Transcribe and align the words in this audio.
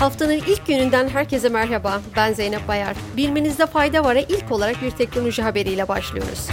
Haftanın 0.00 0.32
ilk 0.32 0.66
gününden 0.66 1.08
herkese 1.08 1.48
merhaba. 1.48 2.02
Ben 2.16 2.32
Zeynep 2.32 2.68
Bayar. 2.68 2.96
Bilmenizde 3.16 3.66
fayda 3.66 4.04
var'a 4.04 4.20
ilk 4.20 4.52
olarak 4.52 4.82
bir 4.82 4.90
teknoloji 4.90 5.42
haberiyle 5.42 5.88
başlıyoruz. 5.88 6.48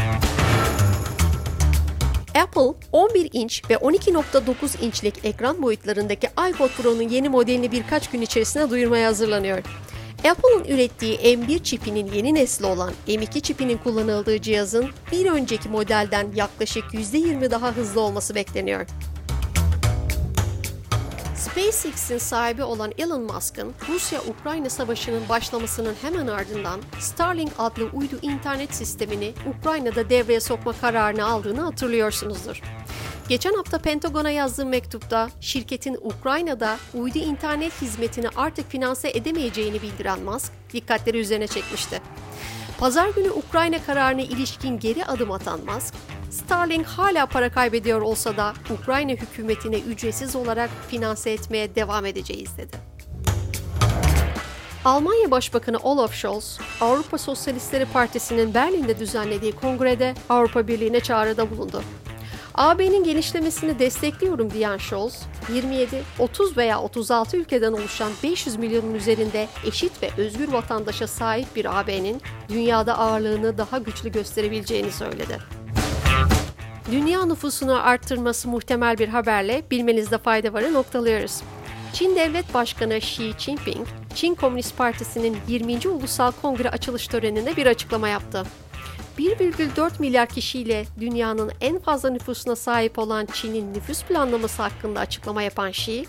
Apple 2.44 2.88
11 2.92 3.30
inç 3.34 3.70
ve 3.70 3.74
12.9 3.74 4.86
inçlik 4.86 5.26
ekran 5.26 5.62
boyutlarındaki 5.62 6.28
iPod 6.50 6.70
Pro'nun 6.70 7.10
yeni 7.10 7.30
modelini 7.30 7.72
birkaç 7.72 8.10
gün 8.10 8.22
içerisinde 8.22 8.70
duyurmaya 8.70 9.08
hazırlanıyor. 9.08 9.58
Apple'ın 10.32 10.64
ürettiği 10.64 11.18
M1 11.18 11.64
çipinin 11.64 12.12
yeni 12.14 12.34
nesli 12.34 12.66
olan 12.66 12.94
M2 13.08 13.42
çipinin 13.42 13.78
kullanıldığı 13.78 14.42
cihazın 14.42 14.90
bir 15.12 15.32
önceki 15.32 15.70
modelden 15.70 16.28
yaklaşık 16.36 16.84
%20 16.84 17.52
daha 17.52 17.72
hızlı 17.72 18.02
olması 18.02 18.36
bekleniyor. 18.36 18.86
SpaceX'in 21.38 22.18
sahibi 22.18 22.64
olan 22.64 22.92
Elon 22.98 23.22
Musk'ın 23.22 23.74
Rusya-Ukrayna 23.90 24.70
savaşının 24.70 25.30
başlamasının 25.30 25.96
hemen 26.02 26.28
ardından 26.28 26.82
Starlink 27.00 27.52
adlı 27.58 27.90
uydu 27.94 28.20
internet 28.22 28.76
sistemini 28.76 29.34
Ukrayna'da 29.58 30.10
devreye 30.10 30.40
sokma 30.40 30.74
kararını 30.74 31.26
aldığını 31.26 31.62
hatırlıyorsunuzdur. 31.62 32.62
Geçen 33.30 33.54
hafta 33.54 33.78
Pentagon'a 33.78 34.30
yazdığı 34.30 34.66
mektupta 34.66 35.30
şirketin 35.42 35.98
Ukrayna'da 36.02 36.78
uydu 36.94 37.18
internet 37.18 37.82
hizmetini 37.82 38.30
artık 38.36 38.72
finanse 38.72 39.10
edemeyeceğini 39.10 39.82
bildiren 39.82 40.20
Musk 40.20 40.52
dikkatleri 40.74 41.18
üzerine 41.20 41.48
çekmişti. 41.48 42.02
Pazar 42.80 43.10
günü 43.10 43.30
Ukrayna 43.30 43.84
kararına 43.86 44.22
ilişkin 44.22 44.80
geri 44.80 45.06
adım 45.06 45.32
atan 45.32 45.60
Musk, 45.66 45.94
Starlink 46.32 46.86
hala 46.86 47.26
para 47.26 47.50
kaybediyor 47.50 48.02
olsa 48.02 48.38
da 48.38 48.54
Ukrayna 48.70 49.12
hükümetine 49.12 49.80
ücretsiz 49.80 50.36
olarak 50.36 50.70
finanse 50.90 51.32
etmeye 51.32 51.76
devam 51.76 52.06
edeceğiz 52.06 52.58
dedi. 52.58 52.78
Almanya 54.86 55.32
Başbakanı 55.32 55.78
Olaf 55.78 56.14
Scholz, 56.14 56.60
Avrupa 56.82 57.18
Sosyalistleri 57.18 57.86
Partisi'nin 57.86 58.54
Berlin'de 58.54 59.00
düzenlediği 59.00 59.52
kongrede 59.52 60.14
Avrupa 60.30 60.68
Birliği'ne 60.68 61.00
çağrıda 61.00 61.52
bulundu. 61.52 61.84
AB'nin 62.56 63.04
genişlemesini 63.04 63.80
destekliyorum 63.80 64.52
diyen 64.52 64.78
Scholz, 64.78 65.22
27, 65.54 66.04
30 66.20 66.58
veya 66.58 66.82
36 66.82 67.38
ülkeden 67.38 67.74
oluşan 67.74 68.12
500 68.24 68.56
milyonun 68.56 68.94
üzerinde 68.94 69.48
eşit 69.66 70.04
ve 70.04 70.10
özgür 70.18 70.52
vatandaşa 70.52 71.08
sahip 71.08 71.56
bir 71.56 71.80
AB'nin 71.80 72.22
dünyada 72.50 72.98
ağırlığını 72.98 73.58
daha 73.58 73.78
güçlü 73.78 74.12
gösterebileceğini 74.12 74.92
söyledi. 74.92 75.57
Dünya 76.92 77.26
nüfusunu 77.26 77.88
arttırması 77.88 78.48
muhtemel 78.48 78.98
bir 78.98 79.08
haberle 79.08 79.64
bilmenizde 79.72 80.18
fayda 80.18 80.54
varı 80.54 80.74
noktalıyoruz. 80.74 81.42
Çin 81.94 82.16
Devlet 82.16 82.54
Başkanı 82.54 82.96
Xi 82.96 83.34
Jinping, 83.38 83.88
Çin 84.16 84.36
Komünist 84.36 84.78
Partisi'nin 84.78 85.38
20. 85.48 85.88
Ulusal 85.88 86.32
Kongre 86.42 86.70
açılış 86.70 87.08
töreninde 87.08 87.56
bir 87.56 87.66
açıklama 87.66 88.08
yaptı. 88.08 88.44
1,4 89.20 89.92
milyar 90.00 90.30
kişiyle 90.30 90.86
dünyanın 91.00 91.52
en 91.62 91.80
fazla 91.80 92.10
nüfusuna 92.10 92.56
sahip 92.56 93.00
olan 93.00 93.26
Çin'in 93.26 93.74
nüfus 93.74 94.04
planlaması 94.04 94.62
hakkında 94.62 95.00
açıklama 95.00 95.42
yapan 95.42 95.70
Xi, 95.70 96.06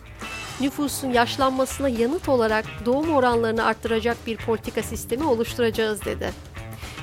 nüfusun 0.60 1.08
yaşlanmasına 1.08 1.88
yanıt 1.88 2.28
olarak 2.28 2.64
doğum 2.86 3.14
oranlarını 3.14 3.64
arttıracak 3.64 4.16
bir 4.26 4.36
politika 4.36 4.82
sistemi 4.82 5.24
oluşturacağız 5.24 6.04
dedi. 6.04 6.32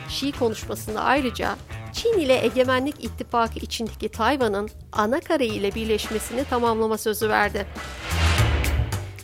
Xi 0.10 0.32
konuşmasında 0.32 1.04
ayrıca 1.04 1.56
Çin 1.96 2.20
ile 2.20 2.46
Egemenlik 2.46 3.04
İttifakı 3.04 3.60
içindeki 3.60 4.10
Tayvan'ın 4.10 4.70
ana 4.92 5.20
kare 5.20 5.46
ile 5.46 5.76
birleşmesini 5.76 6.46
tamamlama 6.46 6.98
sözü 6.98 7.30
verdi. 7.30 7.66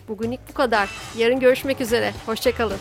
Bugünlük 0.08 0.39
bu 0.50 0.53
kadar. 0.53 0.89
Yarın 1.17 1.39
görüşmek 1.39 1.81
üzere. 1.81 2.14
Hoşçakalın. 2.25 2.77